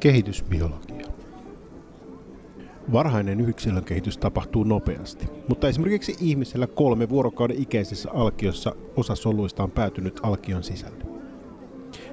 [0.00, 1.06] Kehitysbiologia.
[2.92, 9.70] Varhainen yksilön kehitys tapahtuu nopeasti, mutta esimerkiksi ihmisellä kolme vuorokauden ikäisessä alkiossa osa soluista on
[9.70, 11.04] päätynyt alkion sisälle.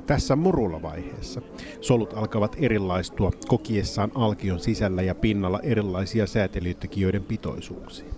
[0.06, 1.42] Tässä murulla-vaiheessa
[1.82, 8.10] solut alkavat erilaistua kokiessaan alkion sisällä ja pinnalla erilaisia säätelytekijöiden pitoisuuksia.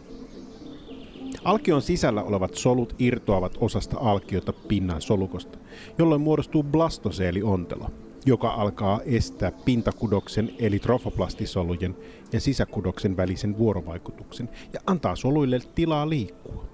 [1.44, 5.58] Alkion sisällä olevat solut irtoavat osasta alkiota pinnan solukosta,
[5.98, 7.90] jolloin muodostuu blastoseeliontelo,
[8.28, 11.96] joka alkaa estää pintakudoksen eli trofoplastisolujen
[12.32, 16.68] ja sisäkudoksen välisen vuorovaikutuksen ja antaa soluille tilaa liikkua.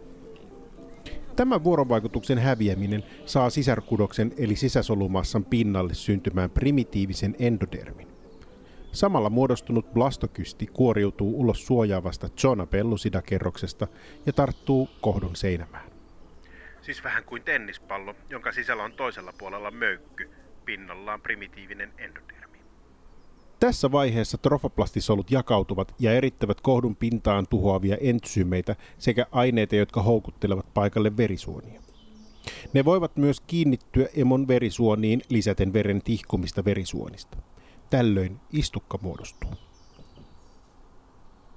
[1.36, 8.08] Tämän vuorovaikutuksen häviäminen saa sisarkudoksen eli sisäsolumassan pinnalle syntymään primitiivisen endodermin.
[8.92, 13.88] Samalla muodostunut blastokysti kuoriutuu ulos suojaavasta zona pellusida-kerroksesta
[14.26, 15.92] ja tarttuu kohdun seinämään.
[16.82, 20.30] Siis vähän kuin tennispallo, jonka sisällä on toisella puolella möykky,
[20.64, 22.58] pinnallaan primitiivinen endodermi.
[23.60, 31.18] Tässä vaiheessa trofoplastisolut jakautuvat ja erittävät kohdun pintaan tuhoavia entsyymeitä sekä aineita, jotka houkuttelevat paikalle
[31.18, 31.82] verisuonia.
[32.74, 37.38] Ne voivat myös kiinnittyä emon verisuoniin lisäten veren tihkumista verisuonista.
[37.90, 39.52] Tällöin istukka muodostuu.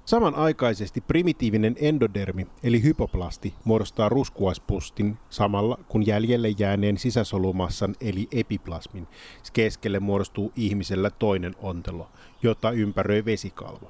[0.07, 9.07] Samanaikaisesti primitiivinen endodermi eli hypoplasti muodostaa ruskuaispustin samalla kun jäljelle jääneen sisäsolumassan eli epiplasmin
[9.53, 12.11] keskelle muodostuu ihmisellä toinen ontelo,
[12.43, 13.89] jota ympäröi vesikalvo.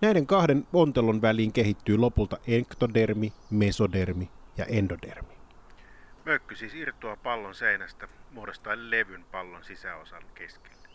[0.00, 5.34] Näiden kahden ontelon väliin kehittyy lopulta ektodermi, mesodermi ja endodermi.
[6.24, 10.85] Mökky siis irtoaa pallon seinästä muodostaen levyn pallon sisäosan keskellä.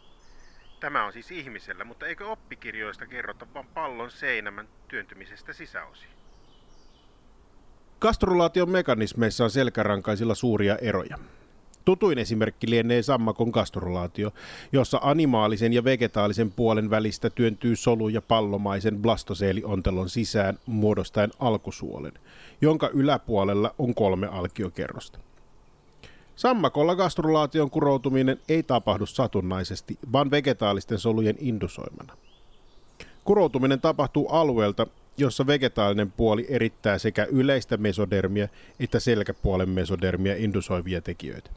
[0.81, 6.11] Tämä on siis ihmisellä, mutta eikö oppikirjoista kerrota vain pallon seinämän työntymisestä sisäosiin?
[7.99, 11.17] Gastrulaation mekanismeissa on selkärankaisilla suuria eroja.
[11.85, 14.31] Tutuin esimerkki lienee sammakon gastrulaatio,
[14.71, 22.13] jossa animaalisen ja vegetaalisen puolen välistä työntyy solu ja pallomaisen blastoseeliontelon sisään muodostaen alkusuolen,
[22.61, 25.19] jonka yläpuolella on kolme alkiokerrosta.
[26.35, 32.17] Sammakolla gastrulaation kuroutuminen ei tapahdu satunnaisesti, vaan vegetaalisten solujen indusoimana.
[33.23, 34.87] Kuroutuminen tapahtuu alueelta,
[35.17, 38.47] jossa vegetaalinen puoli erittää sekä yleistä mesodermia
[38.79, 41.51] että selkäpuolen mesodermia indusoivia tekijöitä.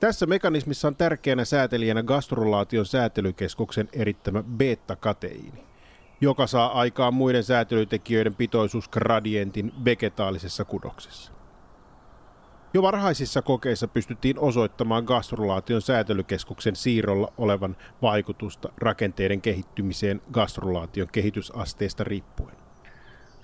[0.00, 5.64] Tässä mekanismissa on tärkeänä säätelijänä gastrulaation säätelykeskuksen erittämä beta-kateiini,
[6.20, 11.35] joka saa aikaan muiden säätelytekijöiden pitoisuusgradientin vegetaalisessa kudoksessa.
[12.76, 22.56] Jo varhaisissa kokeissa pystyttiin osoittamaan gastrulaation säätelykeskuksen siirrolla olevan vaikutusta rakenteiden kehittymiseen gastrulaation kehitysasteesta riippuen.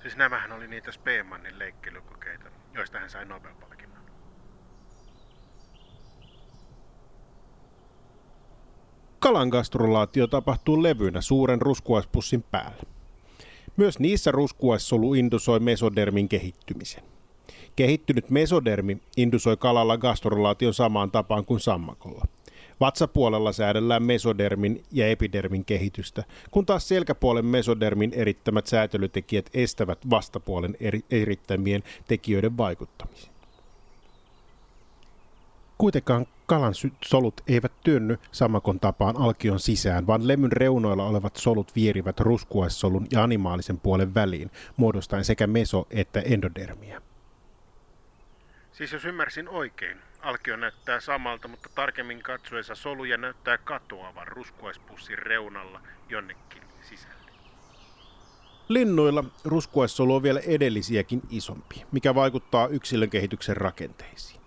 [0.02, 2.44] Siis nämähän oli niitä Speemannin leikkelykokeita,
[2.74, 4.02] joista hän sai Nobel-palkinnon.
[9.18, 12.82] Kalan gastrulaatio tapahtuu levynä suuren ruskuaispussin päällä.
[13.76, 17.11] Myös niissä ruskuaissolu indusoi mesodermin kehittymisen.
[17.76, 22.24] Kehittynyt mesodermi indusoi kalalla gastrolaation samaan tapaan kuin sammakolla.
[22.80, 31.00] Vatsapuolella säädellään mesodermin ja epidermin kehitystä, kun taas selkäpuolen mesodermin erittämät säätelytekijät estävät vastapuolen eri,
[31.10, 33.32] erittämien tekijöiden vaikuttamisen.
[35.78, 42.20] Kuitenkaan kalan solut eivät työnny sammakon tapaan alkion sisään, vaan lemyn reunoilla olevat solut vierivät
[42.20, 47.02] ruskuaissolun ja animaalisen puolen väliin, muodostaen sekä meso- että endodermiä.
[48.72, 55.80] Siis jos ymmärsin oikein, alkio näyttää samalta, mutta tarkemmin katsoessa soluja näyttää katoavan ruskuaispussin reunalla
[56.08, 57.32] jonnekin sisälle.
[58.68, 64.40] Linnuilla ruskuaissolu on vielä edellisiäkin isompi, mikä vaikuttaa yksilön kehityksen rakenteisiin.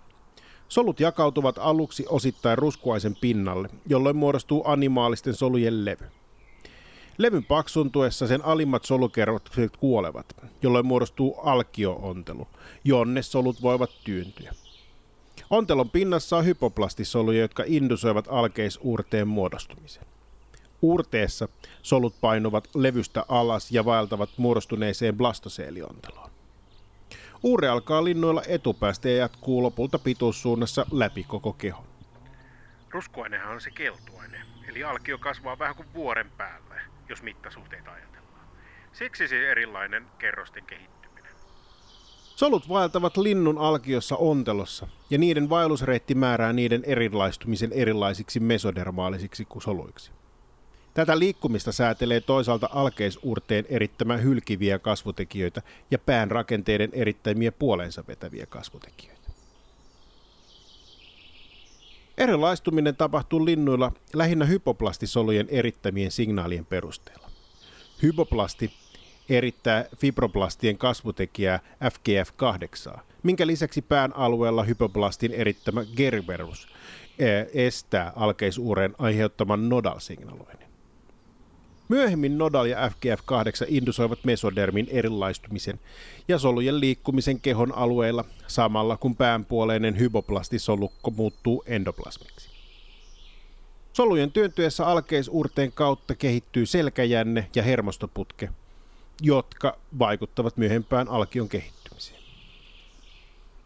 [0.68, 6.06] Solut jakautuvat aluksi osittain ruskuaisen pinnalle, jolloin muodostuu animaalisten solujen levy.
[7.18, 10.26] Levyn paksuntuessa sen alimmat solukerrokset kuolevat,
[10.62, 12.48] jolloin muodostuu alkioontelu,
[12.84, 14.52] jonne solut voivat tyyntyä.
[15.50, 20.04] Ontelon pinnassa on hypoplastisoluja, jotka indusoivat alkeisuurteen muodostumisen.
[20.82, 21.48] Uurteessa
[21.82, 26.30] solut painuvat levystä alas ja vaeltavat muodostuneeseen blastoseelionteloon.
[27.42, 31.84] Uure alkaa linnoilla etupäästä ja jatkuu lopulta pituussuunnassa läpi koko kehon.
[32.90, 36.75] Ruskuainehan on se keltuaine, eli alkio kasvaa vähän kuin vuoren päällä
[37.08, 38.46] jos mittasuhteita ajatellaan.
[38.92, 41.32] Siksi se erilainen kerrosten kehittyminen.
[42.36, 50.12] Solut vaeltavat linnun alkiossa ontelossa, ja niiden vaellusreitti määrää niiden erilaistumisen erilaisiksi mesodermaalisiksi kuin soluiksi.
[50.94, 56.90] Tätä liikkumista säätelee toisaalta alkeisurteen erittämä hylkiviä kasvutekijöitä ja pään rakenteiden
[57.52, 59.25] puoleensa vetäviä kasvutekijöitä.
[62.18, 67.30] Erilaistuminen tapahtuu linnuilla lähinnä hypoplastisolujen erittämien signaalien perusteella.
[68.02, 68.70] Hypoplasti
[69.28, 76.68] erittää fibroblastien kasvutekijää FGF8, minkä lisäksi pään alueella hypoplastin erittämä Gerberus
[77.18, 80.65] eh, estää alkeisuuren aiheuttaman nodal-signaloinnin.
[81.88, 85.80] Myöhemmin nodal ja FGF8 indusoivat mesodermin erilaistumisen
[86.28, 92.50] ja solujen liikkumisen kehon alueella samalla kun päänpuoleinen hypoplastisolu muuttuu endoplasmiksi.
[93.92, 98.50] Solujen työntyessä alkeisuurteen kautta kehittyy selkäjänne ja hermostoputke,
[99.22, 102.22] jotka vaikuttavat myöhempään alkion kehittymiseen.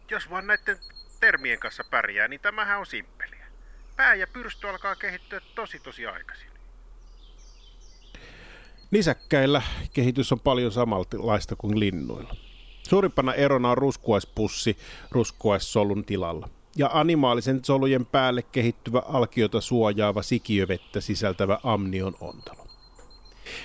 [0.09, 0.77] Jos vaan näiden
[1.19, 3.45] termien kanssa pärjää, niin tämähän on simppeliä.
[3.95, 6.50] Pää ja pyrstö alkaa kehittyä tosi tosi aikaisin.
[8.91, 9.61] Nisäkkäillä
[9.93, 12.35] kehitys on paljon samanlaista kuin linnuilla.
[12.89, 14.77] Suurimpana erona on ruskuaispussi
[15.11, 22.67] ruskuaissolun tilalla ja animaalisen solujen päälle kehittyvä alkiota suojaava sikiövettä sisältävä amnion ontelo.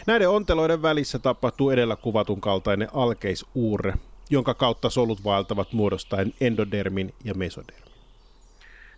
[0.06, 3.94] Näiden onteloiden välissä tapahtuu edellä kuvatun kaltainen alkeisuurre,
[4.30, 7.92] jonka kautta solut vaeltavat muodostaen endodermin ja mesodermin.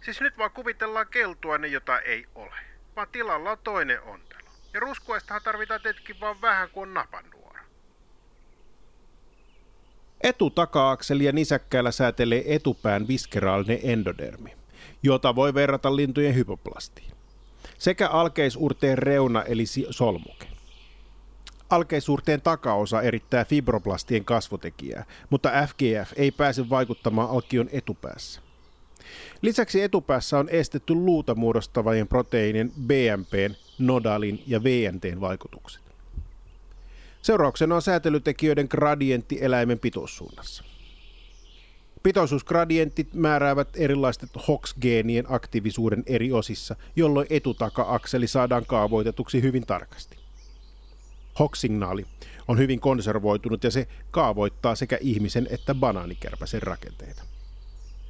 [0.05, 2.55] Siis nyt vaan kuvitellaan keltuainen, jota ei ole,
[2.97, 4.28] vaan tilalla on toinen ontelo.
[4.79, 7.61] Ja ruskuestahan tarvitaan tietenkin vaan vähän kuin on napannuora.
[10.21, 14.57] Etutaka-akseli ja nisäkkäällä säätelee etupään viskeraalinen endodermi,
[15.03, 17.13] jota voi verrata lintujen hypoplastiin,
[17.79, 20.47] sekä alkeisurteen reuna eli solmuke.
[21.71, 28.41] Alkeisurteen takaosa erittää fibroblastien kasvutekijää, mutta FGF ei pääse vaikuttamaan alkion etupäässä.
[29.43, 35.83] Lisäksi etupäässä on estetty luuta muodostavien proteiinin BMPn, nodalin ja VNTn vaikutukset.
[37.23, 40.65] Seurauksena on säätelytekijöiden gradientti eläimen pitoissuunnassa.
[42.03, 50.17] Pitoisuusgradientit määräävät erilaiset HOX-geenien aktiivisuuden eri osissa, jolloin etutaka-akseli saadaan kaavoitetuksi hyvin tarkasti.
[51.39, 52.07] HOX-signaali
[52.49, 57.23] on hyvin konservoitunut ja se kaavoittaa sekä ihmisen että banaanikärpäsen rakenteita.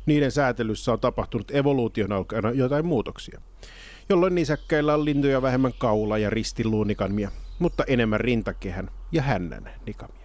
[0.06, 3.40] Niiden säätelyssä on tapahtunut evoluution aikana jotain muutoksia,
[4.08, 10.17] jolloin nisäkkäillä on lintuja vähemmän kaula- ja ristiluunikamia, mutta enemmän rintakehän ja hännän nikamia.